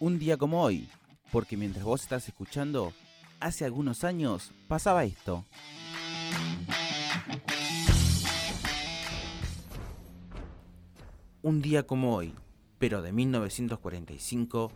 un 0.00 0.18
día 0.18 0.38
como 0.38 0.62
hoy, 0.62 0.88
porque 1.30 1.58
mientras 1.58 1.84
vos 1.84 2.00
estás 2.00 2.26
escuchando, 2.26 2.94
hace 3.38 3.66
algunos 3.66 4.02
años 4.02 4.50
pasaba 4.66 5.04
esto. 5.04 5.44
Un 11.42 11.60
día 11.60 11.86
como 11.86 12.16
hoy, 12.16 12.34
pero 12.78 13.02
de 13.02 13.12
1945, 13.12 14.72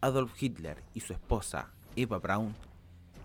Adolf 0.00 0.42
Hitler 0.42 0.82
y 0.94 1.00
su 1.00 1.12
esposa, 1.12 1.74
Eva 1.94 2.18
Braun, 2.18 2.54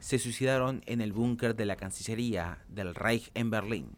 se 0.02 0.20
suicidaron 0.20 0.84
en 0.86 1.00
el 1.00 1.14
búnker 1.14 1.56
de 1.56 1.66
la 1.66 1.78
Cancillería 1.78 2.62
del 2.68 2.94
Reich 2.94 3.32
en 3.36 3.50
Berlín. 3.50 3.96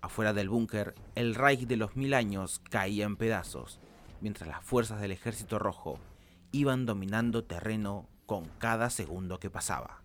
Afuera 0.00 0.32
del 0.32 0.48
búnker, 0.48 0.94
el 1.16 1.34
Reich 1.34 1.66
de 1.66 1.76
los 1.76 1.96
mil 1.96 2.14
años 2.14 2.60
caía 2.70 3.04
en 3.04 3.16
pedazos, 3.16 3.80
mientras 4.20 4.48
las 4.48 4.64
fuerzas 4.64 5.00
del 5.00 5.10
Ejército 5.10 5.58
Rojo 5.58 5.98
iban 6.52 6.86
dominando 6.86 7.44
terreno 7.44 8.08
con 8.26 8.44
cada 8.58 8.90
segundo 8.90 9.38
que 9.38 9.50
pasaba. 9.50 10.02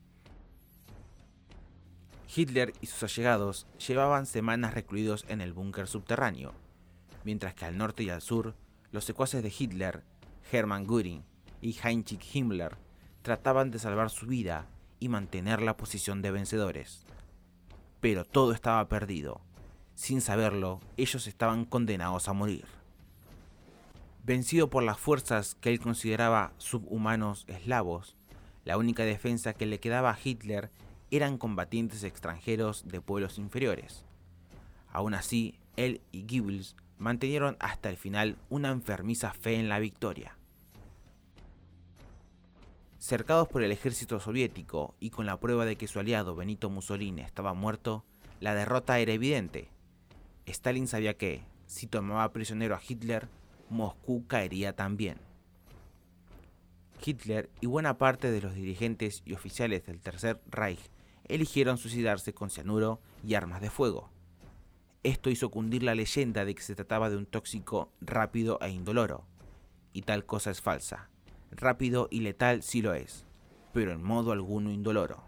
Hitler 2.36 2.74
y 2.82 2.88
sus 2.88 3.04
allegados 3.04 3.68
llevaban 3.88 4.26
semanas 4.26 4.74
recluidos 4.74 5.26
en 5.30 5.42
el 5.42 5.54
búnker 5.54 5.88
subterráneo, 5.88 6.54
mientras 7.24 7.54
que 7.54 7.66
al 7.66 7.78
norte 7.78 8.04
y 8.04 8.10
al 8.10 8.22
sur, 8.22 8.56
los 8.92 9.06
secuaces 9.06 9.42
de 9.44 9.54
Hitler, 9.58 10.04
Hermann 10.52 10.86
Göring 10.86 11.24
y 11.62 11.78
Heinrich 11.82 12.36
Himmler, 12.36 12.78
trataban 13.22 13.72
de 13.72 13.80
salvar 13.80 14.10
su 14.10 14.28
vida 14.28 14.68
y 15.00 15.10
mantener 15.10 15.62
la 15.62 15.78
posición 15.78 16.22
de 16.22 16.32
vencedores. 16.32 17.06
Pero 18.02 18.26
todo 18.26 18.52
estaba 18.52 18.88
perdido. 18.88 19.42
Sin 19.96 20.22
saberlo, 20.22 20.82
ellos 20.98 21.28
estaban 21.28 21.66
condenados 21.66 22.28
a 22.28 22.34
morir. 22.34 22.66
Vencido 24.26 24.72
por 24.72 24.82
las 24.82 24.98
fuerzas 24.98 25.54
que 25.54 25.70
él 25.70 25.80
consideraba 25.80 26.52
subhumanos 26.58 27.46
eslavos, 27.48 28.16
la 28.64 28.76
única 28.76 29.04
defensa 29.04 29.54
que 29.54 29.68
le 29.68 29.80
quedaba 29.80 30.10
a 30.10 30.18
Hitler 30.22 30.72
eran 31.12 31.38
combatientes 31.38 32.04
extranjeros 32.04 32.88
de 32.88 33.02
pueblos 33.02 33.38
inferiores. 33.38 34.04
Aún 34.92 35.14
así, 35.14 35.60
él 35.76 36.02
y 36.12 36.24
Goebbels 36.24 36.76
mantenieron 36.98 37.56
hasta 37.60 37.88
el 37.92 37.98
final 37.98 38.36
una 38.50 38.72
enfermiza 38.72 39.32
fe 39.32 39.60
en 39.60 39.70
la 39.70 39.78
victoria. 39.78 40.36
Cercados 42.98 43.48
por 43.48 43.62
el 43.62 43.72
ejército 43.72 44.20
soviético 44.20 44.96
y 45.00 45.12
con 45.12 45.28
la 45.28 45.40
prueba 45.40 45.66
de 45.66 45.76
que 45.76 45.88
su 45.88 46.00
aliado 46.00 46.36
Benito 46.36 46.72
Mussolini 46.72 47.22
estaba 47.22 47.54
muerto, 47.54 48.04
la 48.40 48.56
derrota 48.56 48.98
era 48.98 49.14
evidente. 49.14 49.70
Stalin 50.48 50.88
sabía 50.88 51.16
que, 51.16 51.44
si 51.68 51.86
tomaba 51.86 52.34
prisionero 52.34 52.74
a 52.74 52.82
Hitler, 52.82 53.28
Moscú 53.70 54.26
caería 54.28 54.76
también. 54.76 55.18
Hitler 57.04 57.50
y 57.62 57.68
buena 57.68 57.98
parte 57.98 58.32
de 58.32 58.42
los 58.42 58.56
dirigentes 58.56 59.22
y 59.26 59.34
oficiales 59.34 59.86
del 59.86 60.00
Tercer 60.00 60.42
Reich 60.48 60.80
eligieron 61.28 61.78
suicidarse 61.78 62.34
con 62.34 62.50
cianuro 62.50 63.00
y 63.26 63.34
armas 63.34 63.62
de 63.62 63.70
fuego. 63.70 64.10
Esto 65.04 65.30
hizo 65.30 65.52
cundir 65.52 65.84
la 65.84 65.96
leyenda 65.96 66.46
de 66.46 66.56
que 66.56 66.64
se 66.64 66.76
trataba 66.76 67.10
de 67.10 67.18
un 67.18 67.26
tóxico 67.26 67.92
rápido 68.02 68.60
e 68.62 68.70
indoloro. 68.70 69.26
Y 69.94 70.02
tal 70.02 70.26
cosa 70.26 70.52
es 70.52 70.62
falsa 70.62 71.10
rápido 71.56 72.08
y 72.12 72.22
letal 72.22 72.64
sí 72.64 72.82
lo 72.82 72.94
es, 72.94 73.26
pero 73.74 73.92
en 73.92 74.04
modo 74.04 74.32
alguno 74.32 74.72
indoloro. 74.72 75.24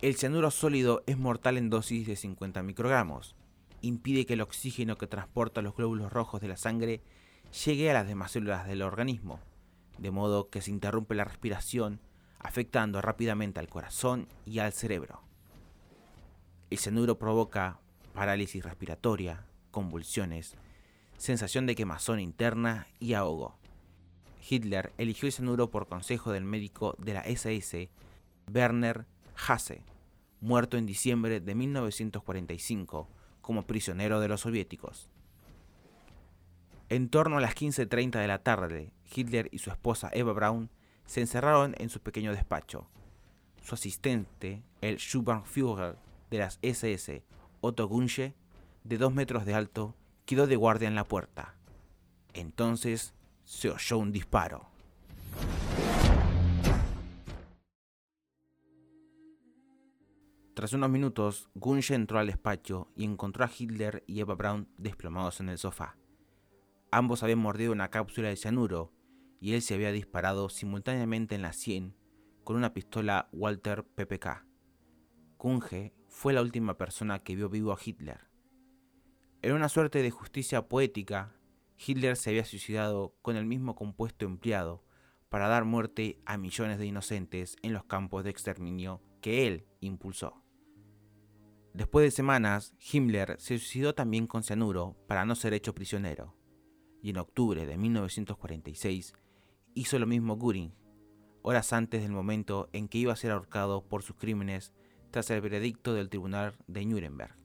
El 0.00 0.16
cianuro 0.16 0.50
sólido 0.50 1.02
es 1.06 1.16
mortal 1.16 1.56
en 1.56 1.70
dosis 1.70 2.06
de 2.06 2.16
50 2.16 2.62
microgramos. 2.62 3.36
Impide 3.82 4.26
que 4.26 4.34
el 4.34 4.40
oxígeno 4.40 4.96
que 4.96 5.08
transporta 5.08 5.60
los 5.60 5.74
glóbulos 5.74 6.12
rojos 6.12 6.40
de 6.40 6.46
la 6.46 6.56
sangre 6.56 7.02
llegue 7.64 7.90
a 7.90 7.94
las 7.94 8.06
demás 8.06 8.30
células 8.30 8.66
del 8.66 8.80
organismo, 8.80 9.40
de 9.98 10.12
modo 10.12 10.50
que 10.50 10.62
se 10.62 10.70
interrumpe 10.70 11.16
la 11.16 11.24
respiración, 11.24 12.00
afectando 12.38 13.02
rápidamente 13.02 13.58
al 13.58 13.68
corazón 13.68 14.28
y 14.46 14.60
al 14.60 14.72
cerebro. 14.72 15.22
El 16.70 16.78
cianuro 16.78 17.18
provoca 17.18 17.80
parálisis 18.14 18.64
respiratoria, 18.64 19.46
convulsiones, 19.72 20.54
sensación 21.16 21.66
de 21.66 21.74
quemazón 21.74 22.20
interna 22.20 22.86
y 23.00 23.14
ahogo. 23.14 23.58
Hitler 24.48 24.92
eligió 24.96 25.26
el 25.26 25.32
cianuro 25.32 25.70
por 25.70 25.88
consejo 25.88 26.30
del 26.30 26.44
médico 26.44 26.94
de 26.98 27.14
la 27.14 27.20
SS, 27.22 27.90
Werner 28.52 29.06
Hasse, 29.36 29.82
muerto 30.40 30.76
en 30.76 30.86
diciembre 30.86 31.40
de 31.40 31.54
1945 31.56 33.08
como 33.42 33.66
prisionero 33.66 34.20
de 34.20 34.28
los 34.28 34.40
soviéticos. 34.40 35.10
En 36.88 37.08
torno 37.08 37.38
a 37.38 37.40
las 37.40 37.54
15.30 37.54 38.20
de 38.20 38.26
la 38.26 38.42
tarde, 38.42 38.92
Hitler 39.14 39.48
y 39.52 39.58
su 39.58 39.70
esposa 39.70 40.10
Eva 40.12 40.32
Braun 40.32 40.70
se 41.06 41.20
encerraron 41.20 41.74
en 41.78 41.90
su 41.90 42.00
pequeño 42.00 42.32
despacho. 42.32 42.86
Su 43.62 43.74
asistente, 43.74 44.62
el 44.80 44.96
Schubertführer 44.96 45.96
de 46.30 46.38
las 46.38 46.58
SS, 46.62 47.22
Otto 47.60 47.86
Gunche, 47.88 48.34
de 48.84 48.98
dos 48.98 49.12
metros 49.12 49.44
de 49.44 49.54
alto, 49.54 49.94
quedó 50.24 50.46
de 50.46 50.56
guardia 50.56 50.88
en 50.88 50.94
la 50.94 51.04
puerta. 51.04 51.54
Entonces 52.32 53.14
se 53.44 53.70
oyó 53.70 53.98
un 53.98 54.12
disparo. 54.12 54.71
Tras 60.54 60.74
unos 60.74 60.90
minutos, 60.90 61.48
Gunge 61.54 61.94
entró 61.94 62.18
al 62.18 62.26
despacho 62.26 62.92
y 62.94 63.04
encontró 63.04 63.44
a 63.44 63.50
Hitler 63.56 64.04
y 64.06 64.20
Eva 64.20 64.34
Braun 64.34 64.68
desplomados 64.76 65.40
en 65.40 65.48
el 65.48 65.56
sofá. 65.56 65.96
Ambos 66.90 67.22
habían 67.22 67.38
mordido 67.38 67.72
una 67.72 67.88
cápsula 67.88 68.28
de 68.28 68.36
cianuro 68.36 68.92
y 69.40 69.54
él 69.54 69.62
se 69.62 69.74
había 69.74 69.92
disparado 69.92 70.50
simultáneamente 70.50 71.34
en 71.34 71.40
la 71.40 71.54
sien 71.54 71.96
con 72.44 72.56
una 72.56 72.74
pistola 72.74 73.30
Walter 73.32 73.84
PPK. 73.84 74.44
Gunge 75.38 75.94
fue 76.08 76.34
la 76.34 76.42
última 76.42 76.76
persona 76.76 77.20
que 77.20 77.34
vio 77.34 77.48
vivo 77.48 77.72
a 77.72 77.78
Hitler. 77.82 78.28
En 79.40 79.54
una 79.54 79.70
suerte 79.70 80.02
de 80.02 80.10
justicia 80.10 80.68
poética, 80.68 81.34
Hitler 81.78 82.14
se 82.14 82.28
había 82.28 82.44
suicidado 82.44 83.16
con 83.22 83.36
el 83.36 83.46
mismo 83.46 83.74
compuesto 83.74 84.26
empleado 84.26 84.84
para 85.30 85.48
dar 85.48 85.64
muerte 85.64 86.20
a 86.26 86.36
millones 86.36 86.78
de 86.78 86.86
inocentes 86.86 87.56
en 87.62 87.72
los 87.72 87.84
campos 87.84 88.22
de 88.22 88.30
exterminio 88.30 89.00
que 89.22 89.46
él 89.46 89.66
impulsó. 89.80 90.41
Después 91.74 92.04
de 92.04 92.10
semanas, 92.10 92.74
Himmler 92.92 93.36
se 93.38 93.58
suicidó 93.58 93.94
también 93.94 94.26
con 94.26 94.42
cianuro 94.42 94.94
para 95.06 95.24
no 95.24 95.34
ser 95.34 95.54
hecho 95.54 95.74
prisionero, 95.74 96.36
y 97.00 97.10
en 97.10 97.16
octubre 97.16 97.64
de 97.64 97.78
1946 97.78 99.14
hizo 99.74 99.98
lo 99.98 100.06
mismo 100.06 100.36
Göring, 100.36 100.74
horas 101.40 101.72
antes 101.72 102.02
del 102.02 102.12
momento 102.12 102.68
en 102.72 102.88
que 102.88 102.98
iba 102.98 103.14
a 103.14 103.16
ser 103.16 103.30
ahorcado 103.30 103.88
por 103.88 104.02
sus 104.02 104.16
crímenes 104.16 104.74
tras 105.10 105.30
el 105.30 105.40
veredicto 105.40 105.94
del 105.94 106.10
tribunal 106.10 106.54
de 106.66 106.84
Nuremberg. 106.84 107.36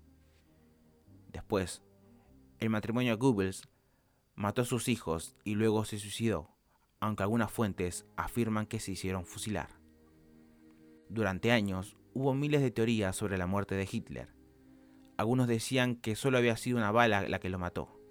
Después, 1.31 1.81
el 2.59 2.69
matrimonio 2.69 3.17
Goebbels 3.17 3.69
mató 4.35 4.61
a 4.61 4.65
sus 4.65 4.89
hijos 4.89 5.37
y 5.45 5.55
luego 5.55 5.85
se 5.85 5.99
suicidó, 5.99 6.49
aunque 6.99 7.23
algunas 7.23 7.51
fuentes 7.51 8.05
afirman 8.17 8.65
que 8.65 8.79
se 8.79 8.91
hicieron 8.91 9.25
fusilar. 9.25 9.69
Durante 11.09 11.51
años 11.51 11.95
hubo 12.17 12.33
miles 12.33 12.63
de 12.63 12.71
teorías 12.71 13.15
sobre 13.15 13.37
la 13.37 13.45
muerte 13.45 13.75
de 13.75 13.87
Hitler. 13.89 14.33
Algunos 15.17 15.47
decían 15.47 15.95
que 15.95 16.15
solo 16.15 16.39
había 16.39 16.57
sido 16.57 16.77
una 16.77 16.89
bala 16.89 17.29
la 17.29 17.37
que 17.37 17.49
lo 17.49 17.59
mató, 17.59 18.01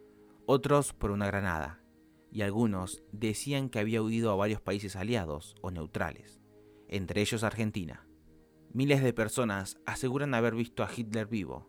otros 0.47 0.93
por 0.93 1.11
una 1.11 1.27
granada, 1.27 1.83
y 2.31 2.43
algunos 2.43 3.03
decían 3.11 3.69
que 3.69 3.81
había 3.81 4.01
huido 4.01 4.31
a 4.31 4.37
varios 4.37 4.61
países 4.61 4.95
aliados 4.95 5.57
o 5.61 5.73
neutrales, 5.73 6.41
entre 6.87 7.21
ellos 7.21 7.43
Argentina. 7.43 8.07
Miles 8.73 9.03
de 9.03 9.13
personas 9.13 9.81
aseguran 9.87 10.35
haber 10.35 10.55
visto 10.55 10.85
a 10.85 10.91
Hitler 10.97 11.27
vivo, 11.27 11.69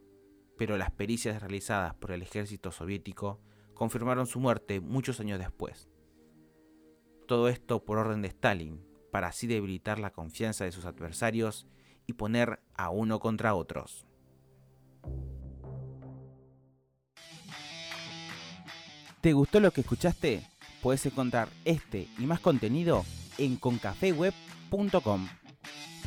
pero 0.60 0.78
las 0.78 0.92
pericias 0.92 1.42
realizadas 1.42 1.96
por 1.96 2.12
el 2.12 2.22
ejército 2.22 2.72
soviético 2.72 3.42
confirmaron 3.74 4.28
su 4.28 4.40
muerte 4.40 4.80
muchos 4.80 5.20
años 5.20 5.40
después. 5.40 5.90
Todo 7.28 7.50
esto 7.50 7.84
por 7.84 7.98
orden 7.98 8.22
de 8.22 8.28
Stalin, 8.28 8.86
para 9.12 9.30
así 9.30 9.48
debilitar 9.48 9.98
la 9.98 10.12
confianza 10.12 10.66
de 10.66 10.72
sus 10.72 10.86
adversarios 10.86 11.66
y 12.08 12.14
poner 12.14 12.60
a 12.76 12.90
uno 12.90 13.20
contra 13.20 13.54
otros. 13.54 14.06
¿Te 19.22 19.34
gustó 19.34 19.60
lo 19.60 19.72
que 19.72 19.82
escuchaste? 19.82 20.42
Puedes 20.82 21.06
encontrar 21.06 21.50
este 21.66 22.08
y 22.18 22.26
más 22.26 22.40
contenido 22.40 23.04
en 23.38 23.58
concafeweb.com. 23.58 25.28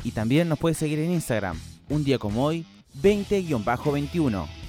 Y 0.03 0.11
también 0.11 0.49
nos 0.49 0.57
puedes 0.57 0.77
seguir 0.77 0.99
en 0.99 1.11
Instagram, 1.11 1.59
un 1.89 2.03
día 2.03 2.17
como 2.17 2.43
hoy, 2.43 2.65
20-21. 3.01 4.60